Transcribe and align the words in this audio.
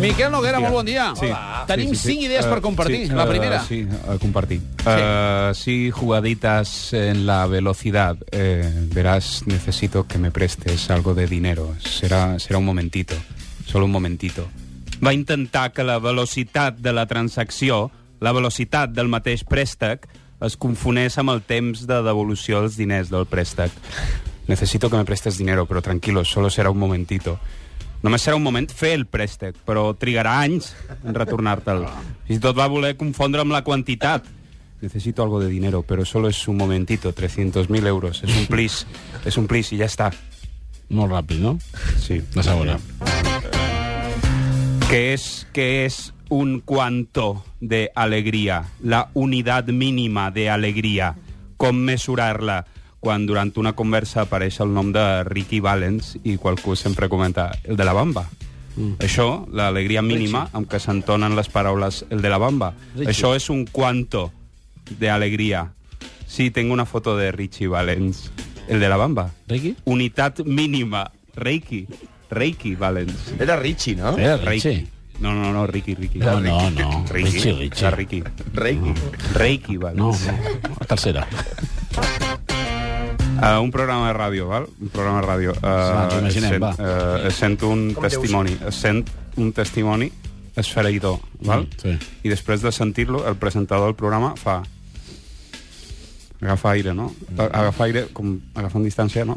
Miquel 0.00 0.30
Noguera, 0.32 0.60
molt 0.60 0.72
bon 0.72 0.86
dia. 0.86 1.12
Sí. 1.18 1.28
Tenim 1.68 1.90
Sí, 1.90 1.96
sí, 1.96 2.02
sí. 2.02 2.08
cinc 2.12 2.22
idees 2.24 2.46
Eh, 2.46 2.48
per 2.48 2.60
compartir. 2.60 3.06
sí, 3.08 3.12
La 3.14 3.24
eh, 3.24 3.28
primera. 3.28 3.64
sí, 3.64 3.86
a 4.08 4.16
compartir. 4.18 4.60
Eh, 4.86 5.52
sí, 5.54 5.90
jugaditas 5.90 6.92
en 6.92 7.26
la 7.26 7.46
velocidad. 7.46 8.16
Eh, 8.32 8.64
verás, 8.94 9.42
necesito 9.46 10.06
que 10.06 10.18
me 10.18 10.30
prestes 10.30 10.90
algo 10.90 11.14
de 11.14 11.26
dinero. 11.26 11.74
Será, 11.80 12.38
será 12.38 12.58
un 12.58 12.64
momentito. 12.64 13.14
Solo 13.66 13.84
un 13.84 13.90
momentito. 13.92 14.48
Va 15.04 15.12
intentar 15.14 15.72
que 15.72 15.84
la 15.84 15.98
velocitat 15.98 16.76
de 16.78 16.92
la 16.92 17.06
transacció, 17.06 17.90
la 18.20 18.32
velocitat 18.32 18.90
del 18.90 19.08
mateix 19.08 19.44
préstec, 19.44 20.08
es 20.40 20.56
confonés 20.56 21.18
amb 21.18 21.30
el 21.30 21.42
temps 21.42 21.86
de 21.86 22.02
devolució 22.02 22.60
dels 22.62 22.76
diners 22.76 23.10
del 23.10 23.26
préstec. 23.26 23.70
Necesito 24.48 24.88
que 24.90 24.96
me 24.96 25.04
prestes 25.04 25.36
dinero, 25.38 25.66
pero 25.66 25.82
tranquilo, 25.82 26.24
solo 26.24 26.50
será 26.50 26.70
un 26.70 26.78
momentito. 26.78 27.38
Només 28.00 28.22
serà 28.24 28.36
un 28.38 28.44
moment 28.44 28.64
fer 28.72 28.94
el 28.96 29.04
préstec, 29.06 29.58
però 29.66 29.90
trigarà 30.00 30.38
anys 30.40 30.72
en 31.04 31.16
retornar-te'l. 31.16 31.84
Fins 32.26 32.38
i 32.38 32.42
tot 32.42 32.56
va 32.56 32.68
voler 32.72 32.94
confondre 32.96 33.44
amb 33.44 33.52
la 33.52 33.60
quantitat. 33.66 34.24
Necesito 34.80 35.22
algo 35.22 35.40
de 35.40 35.48
dinero, 35.48 35.82
pero 35.82 36.06
solo 36.06 36.28
es 36.28 36.48
un 36.48 36.56
momentito, 36.56 37.14
300.000 37.14 37.86
euros. 37.86 38.22
Es 38.24 38.34
un 38.34 38.46
plis, 38.46 38.86
es 39.26 39.36
un 39.36 39.46
plis 39.46 39.72
y 39.74 39.76
ya 39.76 39.84
está. 39.84 40.10
Molt 40.90 41.12
ràpid, 41.12 41.38
no? 41.38 41.58
Sí. 42.00 42.20
La 42.34 42.42
segona. 42.42 42.78
¿Qué 44.88 45.12
es, 45.12 45.46
qué 45.52 45.84
es 45.84 46.14
un 46.30 46.60
cuanto 46.60 47.44
de 47.60 47.92
alegría? 47.94 48.64
La 48.82 49.10
unidad 49.14 49.66
mínima 49.68 50.32
de 50.32 50.50
alegría. 50.50 51.14
Com 51.56 51.76
mesurar-la? 51.76 52.64
Quan 53.00 53.24
durant 53.26 53.52
una 53.56 53.72
conversa 53.72 54.26
apareix 54.26 54.60
el 54.60 54.74
nom 54.76 54.92
de 54.92 55.24
Ricky 55.24 55.60
Valens 55.64 56.18
i 56.22 56.36
qualcú 56.36 56.76
sempre 56.76 57.08
comenta 57.08 57.50
el 57.64 57.76
de 57.76 57.84
la 57.88 57.94
bamba. 57.96 58.26
Mm. 58.76 59.00
Això, 59.02 59.46
l'alegria 59.52 60.02
mínima 60.04 60.46
amb 60.52 60.68
què 60.70 60.78
s'entonen 60.78 61.34
les 61.36 61.48
paraules 61.48 62.04
el 62.10 62.20
de 62.20 62.30
la 62.30 62.38
bamba. 62.38 62.74
Richie. 62.94 63.10
Això 63.10 63.32
és 63.36 63.48
un 63.50 63.64
cuanto 63.66 64.30
de 64.98 65.10
alegría. 65.10 65.70
Sí, 66.26 66.50
tengo 66.50 66.72
una 66.72 66.86
foto 66.86 67.16
de 67.16 67.32
Richie 67.32 67.68
Valens. 67.68 68.30
El 68.68 68.78
de 68.80 68.88
la 68.88 68.96
bamba. 68.96 69.30
Ricky? 69.48 69.74
Unitat 69.84 70.44
mínima. 70.44 71.10
Reiki. 71.34 71.86
Reiki 72.30 72.76
Valens. 72.76 73.34
Era 73.40 73.56
Richie, 73.56 73.96
no? 73.96 74.16
Era 74.16 74.36
Reiki. 74.36 74.68
Richie. 74.68 75.00
No, 75.20 75.34
no, 75.34 75.52
no, 75.52 75.66
Ricky, 75.66 75.94
Ricky. 75.94 76.18
No, 76.18 76.40
no, 76.40 76.70
no. 76.70 77.04
Ricky. 77.10 77.52
Richie. 77.52 77.82
La 77.82 77.90
Ricky. 77.90 78.22
Reiki. 78.54 78.94
Reiki, 79.34 79.76
val. 79.76 79.96
No, 79.96 80.12
no. 80.12 80.38
La 80.80 80.86
tercera. 80.86 81.26
Uh, 83.40 83.60
un 83.64 83.70
programa 83.72 84.10
de 84.10 84.16
ràdio, 84.18 84.48
val? 84.50 84.66
Un 84.80 84.90
programa 84.92 85.22
de 85.22 85.26
ràdio. 85.26 85.54
Ens 85.56 86.14
ho 86.14 86.18
imaginem, 86.20 86.50
sent, 86.50 86.62
va. 86.62 86.72
Uh, 86.76 87.30
sent 87.32 87.62
un 87.64 87.86
Com 87.96 88.04
testimoni. 88.04 88.56
Es 88.68 88.80
sent 88.84 89.00
un 89.40 89.52
testimoni 89.56 90.10
esfereïdor, 90.60 91.16
val? 91.46 91.64
Mm, 91.64 91.80
sí. 91.80 92.10
I 92.26 92.32
després 92.32 92.60
de 92.60 92.72
sentir-lo, 92.74 93.24
el 93.28 93.38
presentador 93.40 93.90
del 93.90 93.96
programa 93.96 94.34
fa... 94.36 94.60
Agafa 96.40 96.70
aire, 96.72 96.94
no? 96.96 97.10
Agafa 97.36 97.84
aire, 97.84 98.06
com 98.16 98.38
agafant 98.56 98.84
distància, 98.84 99.26
no? 99.28 99.36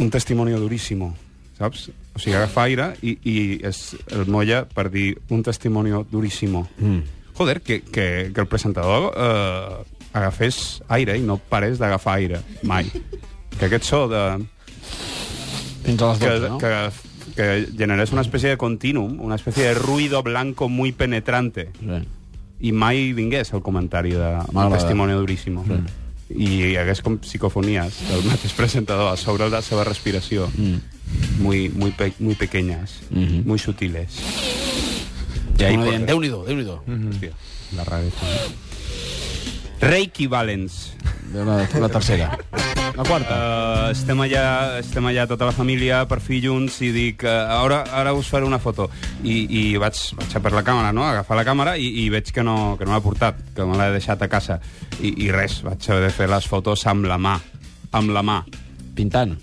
Un 0.00 0.08
testimoni 0.10 0.54
duríssimo, 0.56 1.10
saps? 1.58 1.90
O 2.12 2.20
sigui, 2.20 2.36
agafa 2.36 2.64
aire 2.68 2.86
i, 3.04 3.16
i 3.28 3.36
es, 3.68 3.94
el 4.12 4.28
molla 4.32 4.62
per 4.68 4.88
dir 4.92 5.10
un 5.32 5.42
testimoni 5.44 5.92
duríssimo. 6.10 6.66
Mm. 6.80 7.20
Joder, 7.36 7.60
que, 7.60 7.80
que, 7.82 8.30
que 8.34 8.40
el 8.40 8.46
presentador 8.46 9.12
eh, 9.16 9.84
agafés 10.12 10.82
aire 10.88 11.16
i 11.18 11.22
no 11.22 11.36
parés 11.38 11.78
d'agafar 11.78 12.16
aire, 12.18 12.40
mai. 12.62 12.90
Que 13.58 13.66
aquest 13.66 13.84
so 13.84 14.08
de... 14.08 14.44
Fins 15.84 16.02
a 16.02 16.12
les 16.12 16.18
Que, 16.18 16.28
12, 16.28 16.48
no? 16.48 16.58
que, 16.58 16.90
que 17.36 17.68
generés 17.76 18.12
una 18.12 18.20
especie 18.22 18.50
de 18.50 18.56
continuum, 18.56 19.20
una 19.20 19.34
especie 19.36 19.64
de 19.64 19.74
ruido 19.74 20.22
blanco 20.22 20.68
muy 20.68 20.92
penetrante. 20.92 21.70
Sí. 21.80 22.02
I 22.62 22.70
mai 22.72 23.12
vingués 23.12 23.52
el 23.52 23.60
comentari 23.62 24.12
de 24.12 24.18
un 24.38 24.54
M'agrada. 24.54 24.78
testimoni 24.78 25.12
duríssimo. 25.18 25.64
I 26.30 26.46
hi 26.70 26.76
hagués 26.76 27.02
com 27.02 27.18
psicofonies 27.18 27.98
del 28.08 28.22
mateix 28.24 28.52
presentador 28.54 29.10
a 29.12 29.16
sobre 29.16 29.48
la 29.50 29.60
seva 29.62 29.82
respiració. 29.84 30.46
Mm. 30.56 31.42
Muy, 31.42 31.68
muy, 31.68 31.90
pe 31.90 32.12
muy 32.20 32.34
pequeñas, 32.36 33.00
Mhm. 33.10 33.42
muy 33.44 33.58
sutiles. 33.58 34.14
Ja 35.58 35.66
ahí 35.66 35.76
no 35.76 35.82
por- 35.84 35.90
dient, 35.92 36.06
Déu-n'hi-do, 36.08 36.44
déu-n'hi-do. 36.46 36.82
Hòstia, 36.86 37.32
la 37.76 37.84
rareza. 37.84 38.26
Reiki 39.82 40.28
Valens. 40.30 40.94
La, 41.34 41.66
la 41.66 41.88
tercera. 41.88 42.38
La 42.94 43.02
quarta. 43.02 43.34
Uh, 43.34 43.90
estem, 43.90 44.20
allà, 44.20 44.78
estem 44.78 45.06
allà 45.08 45.24
tota 45.26 45.48
la 45.48 45.54
família 45.56 46.02
per 46.06 46.20
fi 46.20 46.42
junts 46.44 46.76
i 46.84 46.90
dic, 46.92 47.24
uh, 47.24 47.54
ara, 47.56 47.80
ara 47.90 48.12
us 48.14 48.28
faré 48.30 48.44
una 48.44 48.60
foto 48.60 48.90
i, 49.24 49.46
i 49.48 49.62
vaig, 49.80 49.96
vaig 50.18 50.36
a 50.36 50.42
per 50.44 50.52
la 50.52 50.62
càmera 50.66 50.92
no? 50.92 51.06
agafar 51.08 51.38
la 51.40 51.46
càmera 51.48 51.74
i, 51.80 51.88
i 52.04 52.10
veig 52.12 52.28
que 52.36 52.44
no, 52.44 52.76
que 52.76 52.84
no 52.84 52.92
l'ha 52.92 53.00
portat 53.02 53.40
que 53.56 53.64
me 53.66 53.78
l'he 53.80 53.88
deixat 53.96 54.22
a 54.22 54.28
casa 54.28 54.60
I, 55.00 55.14
i 55.24 55.30
res, 55.32 55.62
vaig 55.64 55.88
haver 55.88 56.04
de 56.04 56.12
fer 56.12 56.28
les 56.28 56.46
fotos 56.52 56.84
amb 56.92 57.08
la 57.08 57.16
mà 57.16 57.38
amb 57.96 58.12
la 58.12 58.22
mà 58.22 58.42
Pintant. 58.94 59.38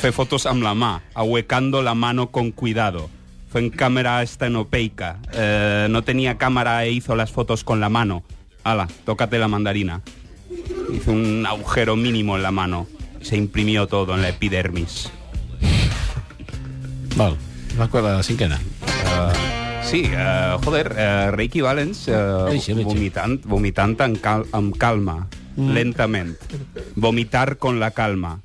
fer 0.00 0.14
fotos 0.16 0.48
amb 0.48 0.64
la 0.64 0.72
mà 0.72 0.94
ahuecando 1.12 1.82
la 1.84 1.94
mano 1.94 2.30
con 2.32 2.52
cuidado 2.52 3.10
fue 3.52 3.60
en 3.60 3.70
cámara 3.70 4.22
estenopeica 4.22 5.18
eh, 5.34 5.88
no 5.90 6.02
tenía 6.02 6.38
cámara 6.38 6.86
e 6.86 6.92
hizo 6.92 7.14
las 7.14 7.30
fotos 7.30 7.64
con 7.64 7.80
la 7.80 7.90
mano 7.90 8.22
ala, 8.64 8.88
tócate 9.04 9.38
la 9.38 9.48
mandarina 9.48 10.00
hizo 10.92 11.12
un 11.12 11.44
agujero 11.46 11.96
mínimo 11.96 12.36
en 12.36 12.42
la 12.42 12.50
mano 12.50 12.86
se 13.20 13.36
imprimió 13.36 13.86
todo 13.86 14.14
en 14.14 14.22
la 14.22 14.28
epidermis 14.28 15.10
Val. 17.16 17.36
La, 17.78 17.88
quarta, 17.88 18.16
la 18.16 18.22
cinquena. 18.22 18.60
Uh, 18.82 19.84
sí, 19.84 20.04
uh, 20.04 20.62
joder, 20.62 20.92
uh, 20.92 21.30
Reiki 21.30 21.60
Valens 21.60 22.08
uh, 22.08 22.48
Eixe, 22.48 22.72
eixe. 22.72 22.84
vomitant, 22.84 23.44
vomitant 23.44 24.00
en 24.00 24.16
cal 24.16 24.46
amb 24.52 24.76
calma, 24.80 25.26
mm. 25.56 25.70
lentament. 25.72 26.36
Vomitar 26.96 27.58
con 27.58 27.80
la 27.80 27.90
calma. 27.90 28.40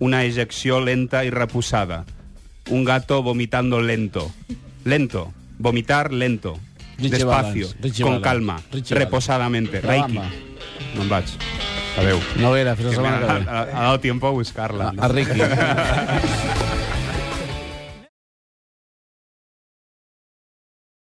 Una 0.00 0.24
eyecció 0.24 0.80
lenta 0.80 1.24
y 1.24 1.30
reposada. 1.30 2.04
Un 2.70 2.84
gato 2.84 3.22
vomitando 3.22 3.80
lento. 3.80 4.30
Lento. 4.84 5.32
Vomitar 5.58 6.12
lento. 6.12 6.58
Richie 7.00 7.18
Despacio. 7.18 7.68
Richie 7.80 8.04
con 8.04 8.20
calma. 8.20 8.60
Richie 8.72 8.96
reposadamente. 8.96 9.80
La 9.82 9.88
Reiki. 9.88 10.20
No 10.94 11.02
em 11.02 11.08
vaig. 11.08 11.24
Adéu. 11.98 12.20
Noguera, 12.40 12.74
fins 12.78 12.90
la 12.90 12.94
setmana 12.94 13.18
que 13.18 13.30
ha, 13.30 13.34
ve. 13.34 13.50
ha, 13.50 13.60
ha 13.60 13.82
dado 13.88 14.00
tiempo 14.00 14.28
a 14.28 14.30
buscarla. 14.30 14.92
A 14.96 15.08
Ricky. 15.08 15.40